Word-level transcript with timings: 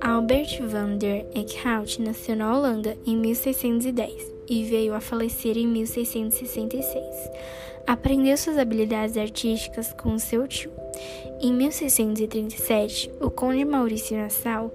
Albert 0.00 0.58
van 0.60 0.98
der 0.98 1.26
Eekhout 1.34 2.00
nasceu 2.00 2.34
na 2.34 2.56
Holanda 2.56 2.96
em 3.06 3.16
1610 3.16 4.32
e 4.48 4.64
veio 4.64 4.94
a 4.94 5.00
falecer 5.00 5.58
em 5.58 5.66
1666. 5.66 7.04
Aprendeu 7.86 8.36
suas 8.36 8.56
habilidades 8.56 9.18
artísticas 9.18 9.92
com 9.92 10.18
seu 10.18 10.48
tio. 10.48 10.72
Em 11.40 11.52
1637, 11.52 13.10
o 13.20 13.30
conde 13.30 13.64
Maurício 13.64 14.16
Nassau 14.16 14.74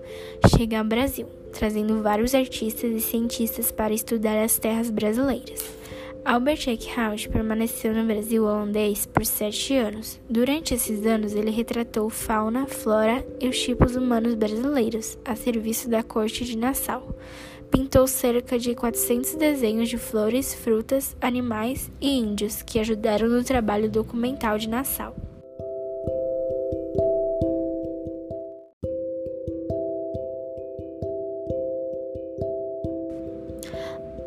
chega 0.56 0.78
ao 0.78 0.86
Brasil, 0.86 1.28
trazendo 1.52 2.04
vários 2.04 2.36
artistas 2.36 2.92
e 2.92 3.02
cientistas 3.02 3.72
para 3.72 3.94
estudar 3.94 4.44
as 4.44 4.60
terras 4.60 4.92
brasileiras. 4.92 5.64
Albert 6.26 6.68
Eckhout 6.68 7.30
permaneceu 7.30 7.94
no 7.94 8.04
Brasil 8.04 8.46
holandês 8.46 9.06
por 9.06 9.24
sete 9.24 9.76
anos. 9.76 10.20
Durante 10.28 10.74
esses 10.74 11.06
anos, 11.06 11.36
ele 11.36 11.52
retratou 11.52 12.10
fauna, 12.10 12.66
flora 12.66 13.24
e 13.40 13.48
os 13.48 13.62
tipos 13.62 13.96
humanos 13.96 14.34
brasileiros, 14.34 15.20
a 15.24 15.36
serviço 15.36 15.88
da 15.88 16.02
corte 16.02 16.44
de 16.44 16.58
Nassau. 16.58 17.16
Pintou 17.70 18.08
cerca 18.08 18.58
de 18.58 18.74
400 18.74 19.36
desenhos 19.36 19.88
de 19.88 20.00
flores, 20.00 20.56
frutas, 20.56 21.16
animais 21.22 21.92
e 22.02 22.18
índios 22.18 22.64
que 22.64 22.80
ajudaram 22.80 23.30
no 23.30 23.44
trabalho 23.44 23.88
documental 23.88 24.58
de 24.58 24.68
Nassau. 24.68 25.25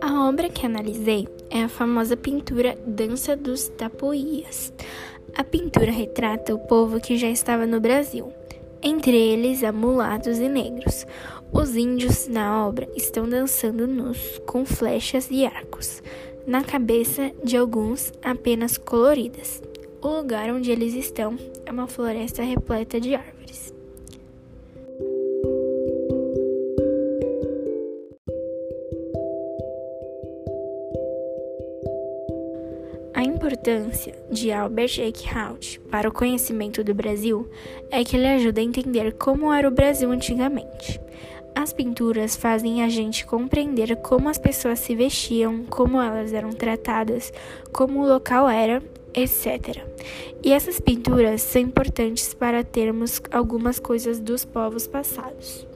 A 0.08 0.26
obra 0.26 0.48
que 0.48 0.64
analisei 0.64 1.28
é 1.50 1.64
a 1.64 1.68
famosa 1.68 2.16
pintura 2.16 2.78
Dança 2.86 3.36
dos 3.36 3.68
Tapuias. 3.68 4.72
A 5.36 5.44
pintura 5.44 5.92
retrata 5.92 6.54
o 6.54 6.58
povo 6.58 6.98
que 6.98 7.18
já 7.18 7.28
estava 7.28 7.66
no 7.66 7.78
Brasil, 7.78 8.32
entre 8.82 9.14
eles 9.14 9.62
há 9.62 9.70
mulatos 9.70 10.38
e 10.38 10.48
negros. 10.48 11.06
Os 11.52 11.76
índios 11.76 12.26
na 12.26 12.66
obra 12.66 12.88
estão 12.96 13.28
dançando 13.28 13.86
nus, 13.86 14.40
com 14.46 14.64
flechas 14.64 15.28
e 15.30 15.44
arcos, 15.44 16.02
na 16.46 16.64
cabeça 16.64 17.30
de 17.44 17.58
alguns 17.58 18.10
apenas 18.22 18.78
coloridas. 18.78 19.62
O 20.00 20.08
lugar 20.08 20.48
onde 20.48 20.70
eles 20.70 20.94
estão 20.94 21.36
é 21.66 21.70
uma 21.70 21.86
floresta 21.86 22.42
repleta 22.42 22.98
de 22.98 23.14
árvores. 23.14 23.77
A 33.18 33.24
importância 33.24 34.14
de 34.30 34.52
Albert 34.52 35.00
Eckhout 35.00 35.80
para 35.90 36.08
o 36.08 36.12
conhecimento 36.12 36.84
do 36.84 36.94
Brasil 36.94 37.50
é 37.90 38.04
que 38.04 38.16
ele 38.16 38.28
ajuda 38.28 38.60
a 38.60 38.62
entender 38.64 39.12
como 39.14 39.52
era 39.52 39.66
o 39.66 39.72
Brasil 39.72 40.12
antigamente. 40.12 41.00
As 41.52 41.72
pinturas 41.72 42.36
fazem 42.36 42.84
a 42.84 42.88
gente 42.88 43.26
compreender 43.26 43.96
como 44.02 44.28
as 44.28 44.38
pessoas 44.38 44.78
se 44.78 44.94
vestiam, 44.94 45.64
como 45.64 46.00
elas 46.00 46.32
eram 46.32 46.50
tratadas, 46.50 47.32
como 47.72 48.02
o 48.02 48.06
local 48.06 48.48
era, 48.48 48.80
etc. 49.12 49.84
E 50.40 50.52
essas 50.52 50.78
pinturas 50.78 51.42
são 51.42 51.60
importantes 51.60 52.32
para 52.32 52.62
termos 52.62 53.20
algumas 53.32 53.80
coisas 53.80 54.20
dos 54.20 54.44
povos 54.44 54.86
passados. 54.86 55.66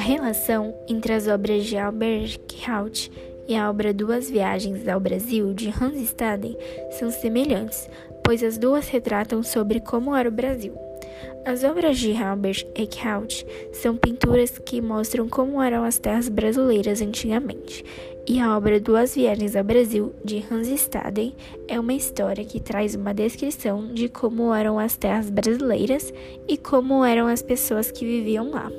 Relação 0.00 0.74
entre 0.88 1.12
as 1.12 1.28
obras 1.28 1.64
de 1.64 1.76
Albert 1.76 2.38
Hout 2.66 3.10
e 3.46 3.54
a 3.54 3.68
obra 3.68 3.92
Duas 3.92 4.30
Viagens 4.30 4.86
ao 4.88 5.00
Brasil 5.00 5.52
de 5.52 5.68
Hans 5.68 5.96
Staden 6.00 6.56
são 6.98 7.10
semelhantes, 7.10 7.88
pois 8.24 8.42
as 8.42 8.56
duas 8.56 8.88
retratam 8.88 9.42
sobre 9.42 9.80
como 9.80 10.14
era 10.14 10.28
o 10.28 10.32
Brasil. 10.32 10.74
As 11.44 11.64
obras 11.64 11.98
de 11.98 12.14
Albert 12.14 12.66
Eckhout 12.74 13.46
são 13.72 13.96
pinturas 13.96 14.58
que 14.58 14.80
mostram 14.80 15.28
como 15.28 15.60
eram 15.60 15.84
as 15.84 15.98
terras 15.98 16.28
brasileiras 16.28 17.00
antigamente, 17.02 17.84
e 18.28 18.38
a 18.38 18.56
obra 18.56 18.78
Duas 18.78 19.14
Viagens 19.14 19.56
ao 19.56 19.64
Brasil 19.64 20.14
de 20.24 20.44
Hans 20.50 20.68
Staden 20.68 21.34
é 21.66 21.80
uma 21.80 21.94
história 21.94 22.44
que 22.44 22.60
traz 22.60 22.94
uma 22.94 23.12
descrição 23.12 23.92
de 23.92 24.08
como 24.08 24.54
eram 24.54 24.78
as 24.78 24.96
terras 24.96 25.30
brasileiras 25.30 26.12
e 26.46 26.56
como 26.56 27.04
eram 27.04 27.26
as 27.26 27.42
pessoas 27.42 27.90
que 27.90 28.04
viviam 28.04 28.50
lá. 28.50 28.70